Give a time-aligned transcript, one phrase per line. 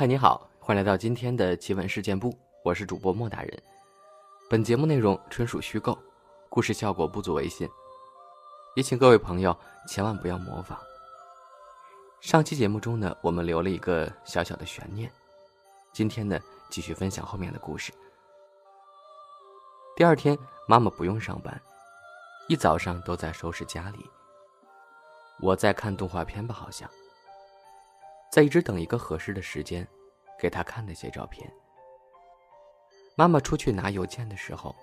[0.00, 2.34] 嗨，你好，欢迎来到今天的奇闻事件部，
[2.64, 3.62] 我是主播莫大人。
[4.48, 5.98] 本节目内容纯属虚构，
[6.48, 7.68] 故事效果不足为信，
[8.76, 9.54] 也请各位朋友
[9.86, 10.80] 千万不要模仿。
[12.22, 15.12] 上期节目中呢，我们留了一个小小的悬念，
[15.92, 16.40] 今天呢，
[16.70, 17.92] 继续分享后面的故事。
[19.94, 20.34] 第二天，
[20.66, 21.60] 妈妈不用上班，
[22.48, 24.08] 一早上都在收拾家里。
[25.40, 26.90] 我在看动画片吧，好像。
[28.30, 29.86] 在一直等一个合适的时间，
[30.38, 31.52] 给他看那些照片。
[33.16, 34.74] 妈妈出去拿邮件的时候，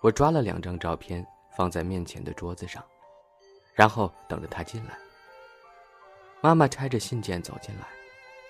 [0.00, 1.24] 我抓了两张照片
[1.54, 2.82] 放在面前的桌子上，
[3.74, 4.98] 然后等着他进来。
[6.40, 7.86] 妈妈拆着信件走进来，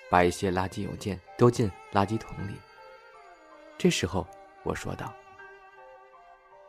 [0.08, 2.54] 把一些垃圾邮件丢进垃圾桶里。
[3.76, 4.24] 这时候
[4.62, 5.12] 我说道：“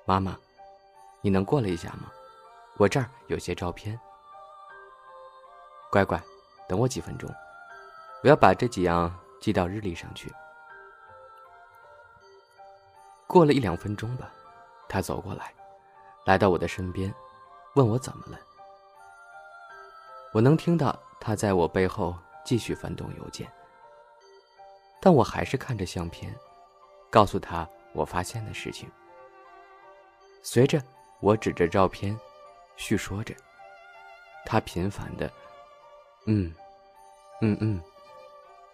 [0.03, 0.35] 妈妈，
[1.21, 2.11] 你能过来一下吗？
[2.77, 3.99] 我这儿有些照片。
[5.91, 6.19] 乖乖，
[6.67, 7.29] 等我几分钟。”
[8.23, 10.31] 我要把这几样记到日历上去。
[13.27, 14.31] 过了一两分钟吧，
[14.89, 15.53] 他走过来，
[16.25, 17.13] 来到我的身边，
[17.75, 18.37] 问我怎么了。
[20.33, 23.51] 我能听到他在我背后继续翻动邮件，
[25.01, 26.33] 但我还是看着相片，
[27.09, 28.89] 告诉他我发现的事情。
[30.43, 30.81] 随着
[31.21, 32.19] 我指着照片，
[32.75, 33.33] 叙说着，
[34.45, 35.31] 他频繁的，
[36.27, 36.53] 嗯，
[37.41, 37.81] 嗯嗯。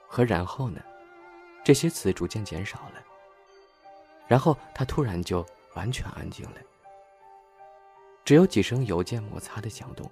[0.08, 0.82] 和然后呢？
[1.64, 3.04] 这些词逐渐减少了。
[4.26, 6.58] 然后他突然就完全安静了，
[8.26, 10.10] 只有几声邮件摩擦的响动。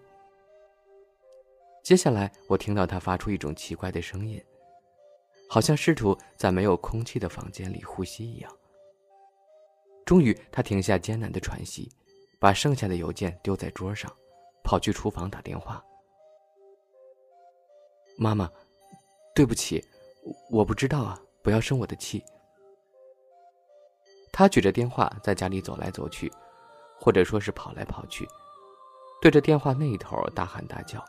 [1.81, 4.41] 接下来，我听到他发出一种奇怪的声音，
[5.49, 8.51] 好像试图在没有空气的房间里呼吸一样。
[10.05, 11.89] 终于，他停下艰难的喘息，
[12.39, 14.11] 把剩下的邮件丢在桌上，
[14.63, 15.83] 跑去厨房打电话。
[18.17, 18.49] 妈妈。
[19.35, 19.85] 对不起，
[20.49, 22.23] 我不知道啊，不要生我的气。
[24.31, 26.31] 他举着电话在家里走来走去，
[26.97, 28.25] 或者说是跑来跑去，
[29.21, 31.03] 对着电话那一头大喊大叫。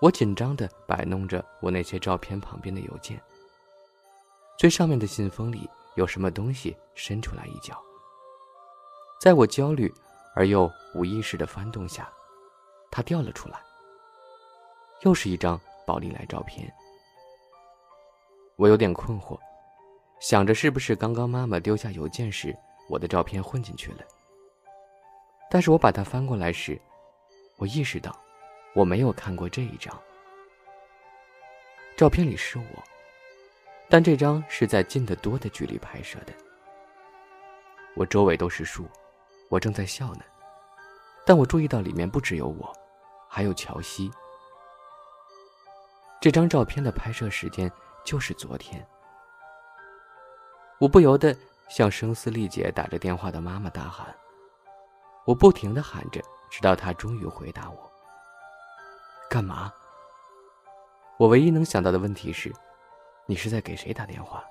[0.00, 3.22] 我紧张的摆弄着我那些照片旁边的邮件，
[4.58, 7.80] 最上面的信封里有什么东西伸出来一角，
[9.20, 9.92] 在我焦虑
[10.34, 12.12] 而又无意识的翻动下，
[12.90, 13.60] 它掉了出来，
[15.02, 15.60] 又是一张。
[15.88, 16.70] 宝丽来照片，
[18.56, 19.38] 我有点困惑，
[20.20, 22.54] 想着是不是刚刚妈妈丢下邮件时，
[22.90, 24.04] 我的照片混进去了。
[25.50, 26.78] 但是我把它翻过来时，
[27.56, 28.14] 我意识到
[28.74, 29.98] 我没有看过这一张
[31.96, 32.84] 照片里是我，
[33.88, 36.34] 但这张是在近得多的距离拍摄的。
[37.96, 38.84] 我周围都是树，
[39.48, 40.20] 我正在笑呢，
[41.24, 42.70] 但我注意到里面不只有我，
[43.26, 44.10] 还有乔西。
[46.20, 47.70] 这张照片的拍摄时间
[48.04, 48.84] 就是昨天。
[50.78, 51.36] 我不由得
[51.68, 54.14] 向声嘶力竭打着电话的妈妈大喊。
[55.24, 56.20] 我不停的喊着，
[56.50, 57.92] 直到她终于回答我。
[59.28, 59.72] 干嘛？
[61.18, 62.52] 我唯一能想到的问题是，
[63.26, 64.42] 你是在给谁打电话？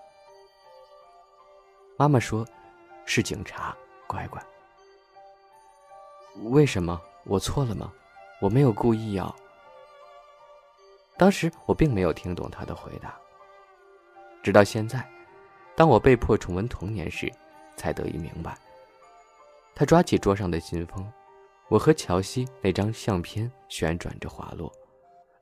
[1.97, 2.45] 妈妈说，
[3.06, 3.75] 是警察，
[4.06, 4.41] 乖乖。
[6.51, 7.01] 为什么？
[7.25, 7.91] 我错了吗？
[8.39, 9.35] 我没有故意要。
[11.17, 13.19] 当时我并没有听懂他的回答，
[14.44, 15.03] 直到现在，
[15.75, 17.31] 当我被迫重温童年时，
[17.75, 18.55] 才得以明白。
[19.73, 21.11] 他抓起桌上的信封，
[21.69, 24.72] 我和乔西那张相片旋转着滑落，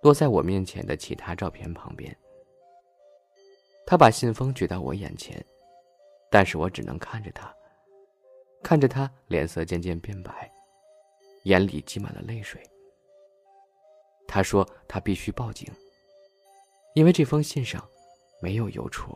[0.01, 2.15] 落在我面前的其他照片旁边。
[3.85, 5.43] 他把信封举到我眼前，
[6.29, 7.53] 但是我只能看着他，
[8.63, 10.49] 看着他脸色渐渐变白，
[11.43, 12.61] 眼里积满了泪水。
[14.27, 15.71] 他说：“他必须报警，
[16.93, 17.81] 因为这封信上
[18.41, 19.15] 没有邮戳。”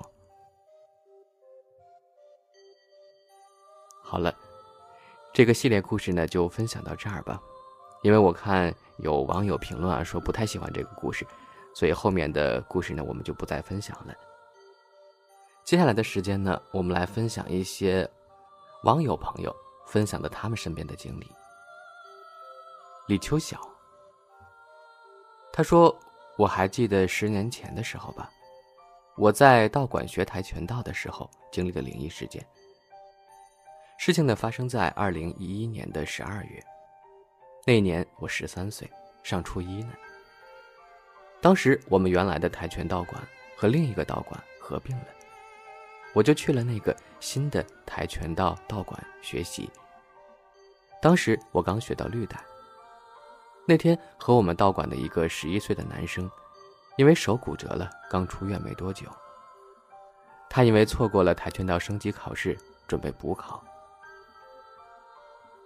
[4.01, 4.33] 好了，
[5.33, 7.41] 这个系列故事呢就分享到这儿吧。
[8.01, 11.27] 因为我看有网友评论啊说不太喜欢这个故事，
[11.75, 14.15] 所以后面的故事呢我们就不再分享了。
[15.65, 18.09] 接下来的时间呢，我们来分享一些
[18.83, 19.55] 网友朋友
[19.85, 21.29] 分享的他们身边的经历。
[23.07, 23.59] 李秋晓。
[25.59, 25.93] 他说
[26.39, 28.31] ：“我还记得十年前的时候吧，
[29.17, 32.41] 我在道馆学跆拳道的时候经历的灵异事件。
[33.97, 36.63] 事情呢发生在二零一一年的十二月，
[37.65, 38.89] 那年我十三岁，
[39.21, 39.91] 上初一呢。
[41.41, 43.21] 当时我们原来的跆拳道馆
[43.57, 45.07] 和另一个道馆合并了，
[46.13, 49.69] 我就去了那个新的跆拳道道馆学习。
[51.01, 52.39] 当时我刚学到绿带。”
[53.69, 56.27] 那天和我们道馆的一个十一岁的男生，
[56.97, 59.05] 因为手骨折了，刚出院没多久。
[60.49, 62.57] 他因为错过了跆拳道升级考试，
[62.87, 63.63] 准备补考。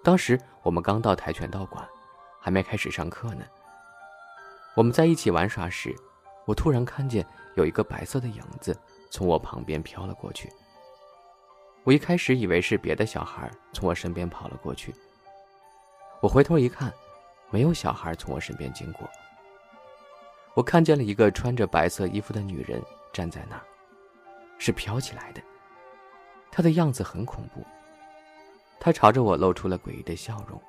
[0.04, 1.88] 当时我们刚到跆拳道馆，
[2.42, 3.46] 还没开始上课呢。
[4.76, 5.96] 我们在一起玩耍时，
[6.44, 7.26] 我突然看见
[7.56, 8.78] 有一个白色的影子
[9.10, 10.52] 从我旁边飘了过去。
[11.86, 14.94] 我一开始以为是别的小孩从我身边跑了过去。
[16.20, 16.94] 我回头一看，
[17.54, 19.08] 没有小孩从我身边经过。
[20.56, 22.82] 我看见了一个穿着白色衣服的女人
[23.14, 23.62] 站在那儿，
[24.58, 25.42] 是飘起来的。
[26.52, 27.64] 她的样子很恐怖。
[28.80, 30.60] 她朝着我露出了诡异的笑容，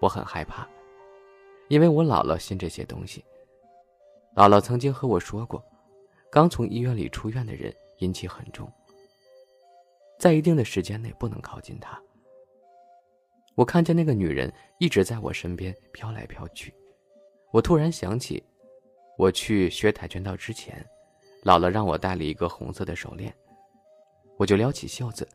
[0.00, 0.66] 我很害怕，
[1.68, 3.24] 因为我姥姥信这些东西。
[4.34, 5.64] 姥姥曾经和我说过，
[6.32, 8.68] 刚从医院里出院的人阴气很重，
[10.18, 11.96] 在一定的时间内不能靠近她。
[13.54, 16.74] 我看见那个女人一直在我身边飘来飘去，
[17.50, 18.42] 我突然想起，
[19.18, 20.84] 我去学跆拳道之前，
[21.44, 23.34] 姥姥让我戴了一个红色的手链，
[24.38, 25.28] 我就撩起袖子，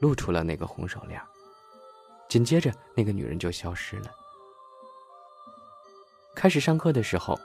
[0.00, 1.20] 露出了那个红手链。
[2.28, 4.10] 紧接着，那个女人就消失了。
[6.34, 7.38] 开始上课的时候，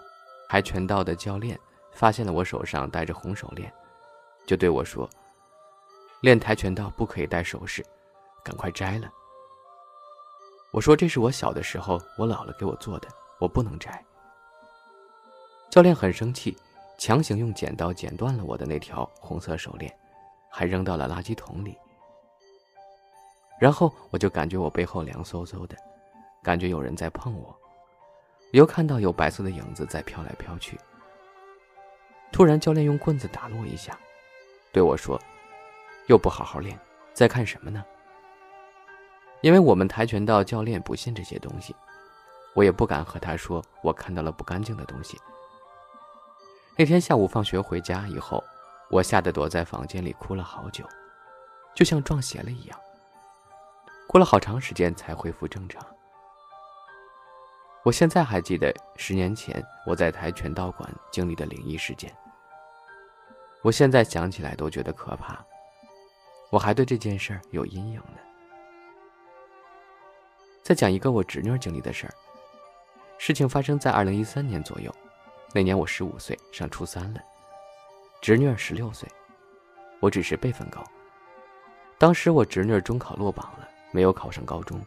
[0.50, 1.58] 跆拳道的教练
[1.94, 3.72] 发现了我手上戴着红手链，
[4.46, 5.10] 就对我说
[6.22, 7.86] ：“练跆拳道不可以戴首饰，
[8.44, 9.10] 赶快摘了。”
[10.72, 13.08] 我说：“这是我小的时候我姥姥给我做的，
[13.40, 14.04] 我不能摘。”
[15.72, 16.56] 教练很生气，
[16.98, 19.92] 强行用剪刀剪断了我的那条红色手链，
[20.50, 21.78] 还扔到了垃圾桶里。
[23.60, 25.76] 然后我就感觉我背后凉飕飕的，
[26.44, 27.56] 感觉有人在碰我，
[28.52, 30.80] 又看到有白色的影子在飘来飘去。
[32.32, 34.00] 突然，教练用棍子打了我一下，
[34.72, 35.20] 对我说
[36.08, 36.80] ：“又不好好练，
[37.14, 37.84] 在看什么呢？”
[39.42, 41.76] 因为我们跆拳道教练不信这些东西，
[42.54, 45.18] 我也不敢和他说我看到了不干净的东西。
[46.78, 48.44] 那天下午放学回家以后，
[48.90, 50.86] 我吓得躲在房间里哭了好久，
[51.74, 52.80] 就像撞邪了一样。
[54.08, 55.86] 过了好长时间才恢复正常。
[57.84, 62.14] 我现在还记得十年前我在跆拳道馆经历的灵异事件。
[63.62, 65.38] 我现在想起来都觉得可怕，
[66.50, 68.20] 我还对这件事儿有阴影呢。
[70.64, 72.14] 再讲一个我侄女经历的事儿。
[73.18, 74.94] 事情发生在二零一三年左右，
[75.54, 77.22] 那年我十五岁，上初三了，
[78.22, 79.08] 侄女十六岁，
[80.00, 80.84] 我只是辈分高。
[81.98, 83.68] 当时我侄女中考落榜了。
[83.92, 84.80] 没有考上高中，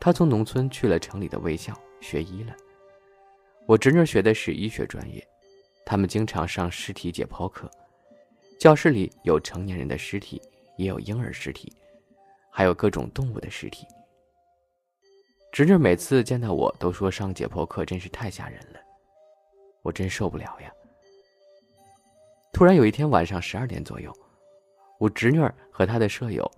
[0.00, 2.56] 她从农村去了城里的卫校学医了。
[3.66, 5.22] 我侄女学的是医学专业，
[5.84, 7.70] 他们经常上尸体解剖课，
[8.58, 10.40] 教室里有成年人的尸体，
[10.78, 11.70] 也有婴儿尸体，
[12.50, 13.86] 还有各种动物的尸体。
[15.52, 18.80] 侄女每次见到我都说上解剖课真是太吓人了，
[19.82, 20.72] 我真受不了呀。
[22.54, 24.10] 突然有一天晚上十二点左右，
[24.98, 26.50] 我侄女和她的舍友。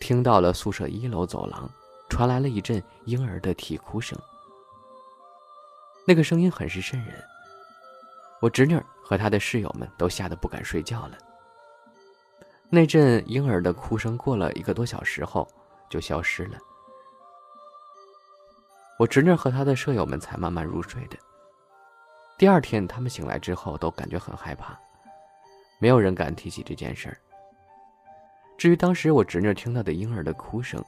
[0.00, 1.70] 听到了宿舍一楼走廊
[2.10, 4.18] 传来了一阵婴儿的啼哭声，
[6.06, 7.14] 那个声音很是瘆人。
[8.42, 11.16] 我侄女和她的室友们都吓得不敢睡觉了。
[12.68, 15.48] 那阵婴儿的哭声过了一个多小时后
[15.88, 16.58] 就消失了。
[18.98, 21.16] 我侄女和她的舍友们才慢慢入睡的。
[22.38, 24.78] 第二天，他们醒来之后都感觉很害怕，
[25.78, 27.16] 没有人敢提起这件事儿。
[28.56, 30.84] 至于当时我侄女听到的婴儿的哭声，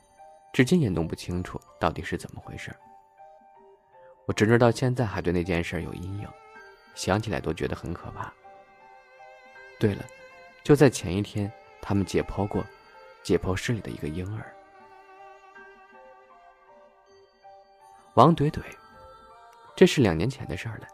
[0.52, 2.74] 至今也弄不清楚到底是怎么回事。
[4.26, 6.28] 我侄女到现在还对那件事有阴影，
[6.94, 8.32] 想起来都觉得很可怕。
[9.78, 10.04] 对了，
[10.64, 12.64] 就在前一天，他们解剖过
[13.22, 14.55] 解剖室里的一个婴儿。
[18.16, 18.60] 王怼怼，
[19.74, 20.86] 这是两年前的事儿了。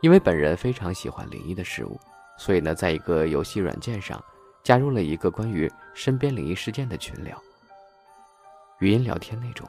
[0.00, 1.98] 因为本人非常喜欢灵异的事物，
[2.36, 4.22] 所以呢，在一个游戏软件上。
[4.64, 7.36] 加入了一个关于身边灵异事件的群聊，
[8.78, 9.68] 语音聊天那种。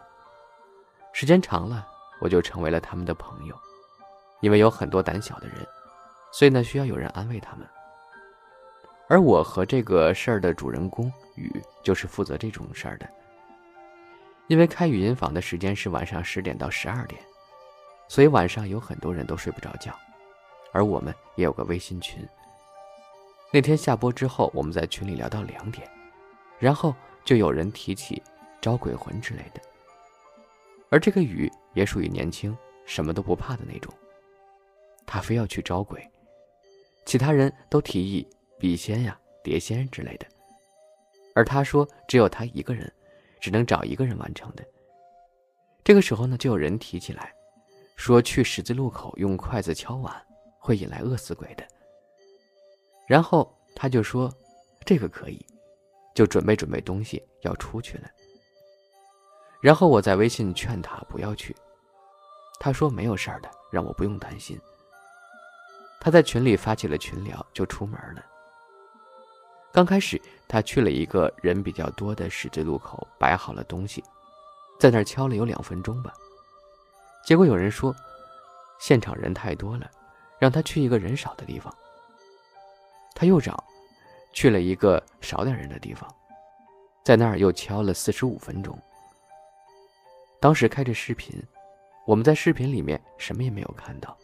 [1.14, 1.88] 时间长了，
[2.22, 3.56] 我就成为了他们的朋友。
[4.42, 5.66] 因为有很多胆小的人，
[6.32, 7.68] 所以呢需要有人安慰他们。
[9.10, 11.52] 而我和这个事儿的主人公雨
[11.84, 13.10] 就是负责这种事儿的。
[14.48, 17.22] 因为开语音房的时间是晚上十点到十二点，
[18.08, 19.98] 所以晚上有很多人都睡不着觉，
[20.72, 22.28] 而我们也有个微信群。
[23.52, 25.88] 那天下播之后，我们在群里聊到两点，
[26.60, 28.22] 然后就有人提起
[28.62, 29.62] 招鬼魂之类的。
[30.90, 33.94] 而这个雨也属于年轻、什么都不怕的那种，
[35.06, 36.08] 他非要去招鬼，
[37.06, 38.28] 其他人都提议
[38.60, 40.28] 笔仙呀、碟仙之类的，
[41.34, 42.92] 而他说只有他一个人，
[43.44, 44.64] 只能找一个人完成的。
[45.84, 47.34] 这个时候呢，就有人提起来，
[47.98, 50.16] 说去十字路口用筷子敲碗
[50.58, 51.68] 会引来饿死鬼的。
[53.06, 54.34] 然后他就说
[54.88, 55.46] ：“这个可以。”
[56.16, 58.08] 就准备准备东西要出去了。
[59.62, 61.54] 然后我在微信劝他不要去，
[62.62, 64.58] 他说没有事儿的，让我不用担心。
[66.00, 68.24] 他在群里发起了群聊，就出门了。
[69.74, 74.04] 刚开始他去了一个人比较多的十字路口，摆好了东西，
[74.80, 76.14] 在那儿敲了有两分钟吧。
[77.26, 77.94] 结果有人说，
[78.80, 79.90] 现场人太多了，
[80.40, 81.74] 让他去一个人少的地方。
[83.16, 83.62] 他又找。
[84.36, 86.12] 去了一个少点人的地方，
[87.04, 88.76] 在那儿又敲了四十五分钟。
[90.40, 91.40] 当时开着视频，
[92.08, 94.18] 我们在视频里面什么也没有看到。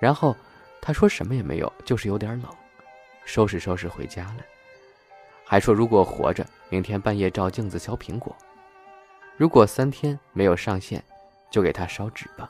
[0.00, 0.34] 然后
[0.80, 2.50] 他说什么也没有，就是有点冷，
[3.28, 4.36] 收拾收拾回家了。
[5.44, 8.34] 还说如果活着，明天半夜照镜子削苹果；
[9.36, 11.04] 如果三天没有上线，
[11.50, 12.48] 就给他烧纸吧。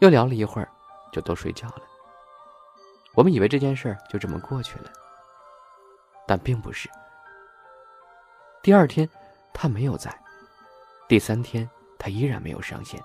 [0.00, 0.68] 又聊了一会儿，
[1.10, 1.80] 就都睡觉了。
[3.14, 4.92] 我们以为这件事就这么过去了，
[6.28, 6.90] 但并不是。
[8.62, 9.08] 第二天，
[9.54, 10.10] 他没有在；
[11.08, 13.02] 第三天，他依然没有上线。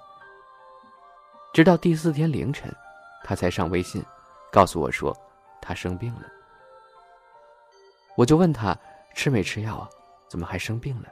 [1.53, 2.69] 直到第四天凌晨，
[3.23, 4.03] 他才上微信，
[4.51, 5.17] 告诉我说
[5.67, 6.21] 他生病了。
[8.15, 8.73] 我就问他
[9.13, 9.89] 吃没吃药啊？
[10.29, 11.09] 怎么还生病了？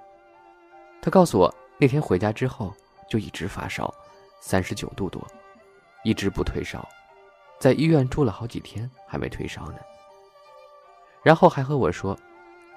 [1.02, 2.74] 他告诉我那天回家之后
[3.10, 3.94] 就一直发烧，
[4.40, 5.22] 三十九度多，
[6.06, 6.88] 一直不退烧。
[7.60, 9.80] 在医院住了好几天，还没退烧呢。
[11.22, 12.18] 然后还和我说，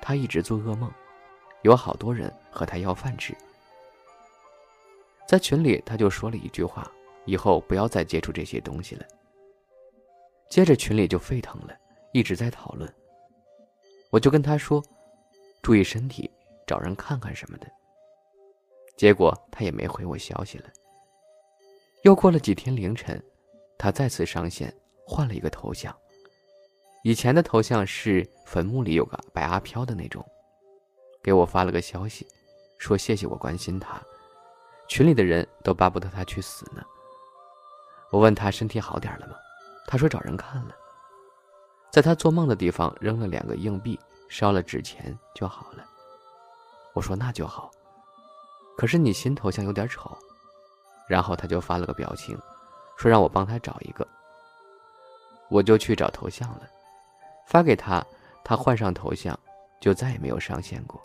[0.03, 0.91] 他一直做噩梦，
[1.63, 3.37] 有好多人和他要饭吃。
[5.29, 6.91] 在群里，他就说了一句话
[7.25, 9.07] ：“以后不要再接触这些东西了。”
[10.49, 11.77] 接着群里就沸腾了，
[12.13, 12.93] 一直在讨论。
[14.11, 14.83] 我就跟他说
[15.63, 16.31] ：“注意身体，
[16.67, 17.67] 找人看看什么的。”
[18.97, 20.71] 结果他也没回我消息了。
[22.03, 23.23] 又过了几天凌晨。
[23.81, 24.75] 他再次上线，
[25.07, 25.97] 换了一个头像。
[27.05, 30.27] 以前的头像是坟墓里有个白阿飘的那种，
[31.23, 32.27] 给我发了个消息，
[32.81, 34.03] 说谢谢我关心他，
[34.89, 36.85] 群里的人都巴不得他去死呢。
[38.11, 39.37] 我问他身体好点了吗？
[39.89, 40.77] 他说找人看了，
[41.91, 45.83] 在他做梦的地方扔了两个硬币，烧了纸钱就好了。
[46.93, 47.71] 我说那就好，
[48.77, 50.15] 可是你新头像有点丑。
[51.09, 52.39] 然后他就发了个表情。
[52.99, 54.07] 说让我帮他找一个，
[55.49, 56.69] 我就去找头像了，
[57.47, 58.05] 发给他，
[58.45, 59.39] 他换上头像，
[59.81, 61.01] 就再也没有上线过。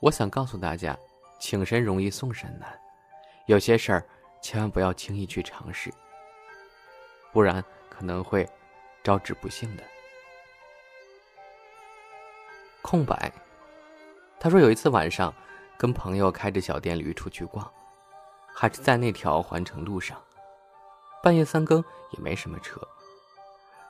[0.00, 0.96] 我想告诉大家，
[1.40, 2.70] 请神容易送神难，
[3.46, 4.04] 有些事儿
[4.42, 5.90] 千万不要轻易去尝试，
[7.32, 8.48] 不然可能会
[9.02, 9.82] 招致不幸的。
[12.82, 13.32] 空白，
[14.40, 15.34] 他说有一次晚上，
[15.76, 17.70] 跟朋友开着小电驴出去逛。
[18.54, 20.20] 还是在那条环城路上，
[21.22, 21.80] 半夜三更
[22.10, 22.80] 也没什么车。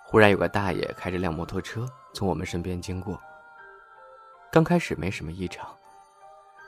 [0.04, 3.18] 忽然有个大爷开着辆摩托车从我们身边经过。
[4.52, 5.74] 刚开始没什么异常，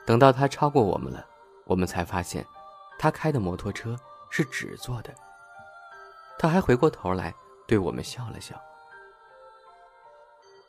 [0.03, 1.23] 等到他超过我们了，
[1.65, 2.43] 我们才发现，
[2.97, 3.95] 他开的摩托车
[4.31, 5.13] 是纸做的。
[6.41, 7.31] 他还回过头来
[7.67, 8.59] 对我们笑了笑。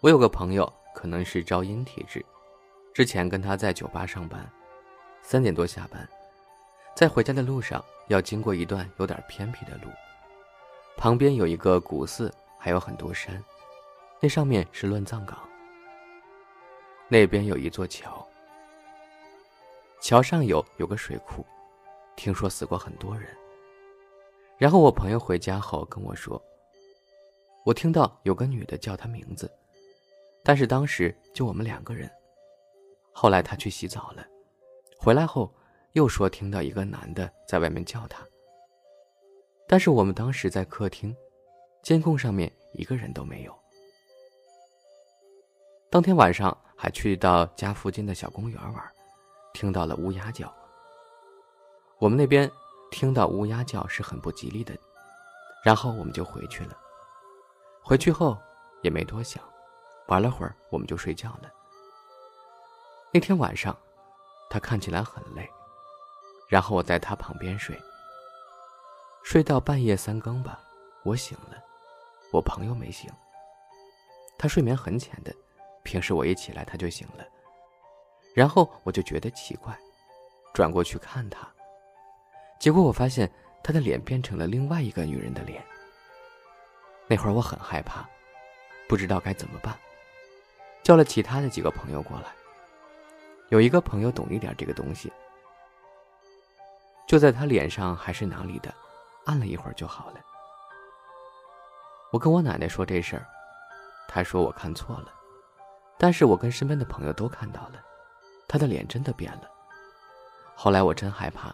[0.03, 2.23] 我有个朋友可能是招阴体质，
[2.93, 4.47] 之前跟他在酒吧上班，
[5.23, 6.07] 三点多下班。
[6.95, 9.89] 在回家的路上，要经过一段有点偏僻的路，
[10.99, 13.43] 旁边有一个古寺，还有很多山，
[14.21, 15.39] 那上面是乱葬岗。
[17.09, 18.23] 那边有一座桥，
[20.03, 21.43] 桥上有有个水库，
[22.15, 23.35] 听说死过很多人。
[24.63, 26.41] 然后我朋友回家后跟我说，
[27.65, 29.51] 我听到有个女的叫他名字，
[30.45, 32.09] 但是当时就我们两个人。
[33.13, 34.25] 后来他去洗澡了，
[34.97, 35.53] 回来后。
[35.95, 38.25] 又说听到一个男的在外面叫他，
[39.67, 41.15] 但是我们当时在客厅，
[41.83, 43.55] 监控上面一个人都没有。
[45.91, 48.93] 当天晚上还去到家附近的小公园玩，
[49.53, 50.51] 听到了乌鸦叫。
[51.99, 52.51] 我们那边
[52.93, 54.77] 听到乌鸦叫是很不吉利的，
[55.65, 56.77] 然后我们就回去了。
[57.83, 58.39] 回去后
[58.83, 59.43] 也没多想，
[60.09, 61.51] 玩了会儿我们就睡觉了。
[63.11, 63.75] 那天晚上，
[64.51, 65.49] 他看起来很累。
[66.49, 67.81] 然后我在他旁边睡，
[69.25, 70.61] 睡到半夜三更吧，
[71.03, 71.57] 我醒了，
[72.31, 73.11] 我朋友没醒。
[74.39, 75.35] 他睡眠很浅的，
[75.83, 77.25] 平时我一起来他就醒了。
[78.35, 79.75] 然后我就觉得奇怪，
[80.53, 81.51] 转过去看他，
[82.63, 83.29] 结果我发现
[83.61, 85.61] 他的脸变成了另外一个女人的脸。
[87.09, 88.09] 那会儿我很害怕，
[88.89, 89.77] 不知道该怎么办，
[90.81, 92.27] 叫了其他的几个朋友过来。
[93.49, 95.13] 有一个朋友懂一点这个东西。
[97.05, 98.73] 就在他脸上还是哪里的，
[99.25, 100.21] 按了一会儿就好了。
[102.13, 103.27] 我跟我奶奶说这事儿，
[104.07, 105.13] 她说我看错了，
[105.99, 107.85] 但是我跟身边的朋友都看到了，
[108.47, 109.51] 她的脸真的变了。
[110.55, 111.53] 后来我真害怕，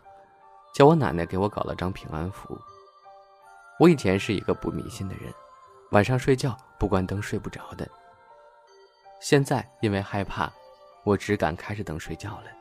[0.74, 2.58] 叫我奶奶给我搞了张平安符。
[3.78, 5.32] 我以前是一个不迷信的人，
[5.90, 7.88] 晚上睡觉不关灯睡不着的。
[9.20, 10.52] 现在因为害怕，
[11.04, 12.57] 我只敢开着灯睡觉了。